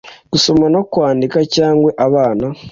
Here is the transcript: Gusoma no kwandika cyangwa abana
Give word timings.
Gusoma 0.31 0.65
no 0.73 0.81
kwandika 0.91 1.37
cyangwa 1.55 1.89
abana 2.05 2.45